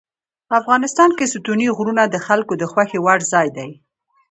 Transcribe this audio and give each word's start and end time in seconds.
افغانستان 0.59 1.09
کې 1.17 1.31
ستوني 1.33 1.67
غرونه 1.77 2.03
د 2.07 2.15
خلکو 2.25 2.53
د 2.57 2.63
خوښې 2.71 2.99
وړ 3.01 3.19
ځای 3.33 3.47
دی. 3.57 3.69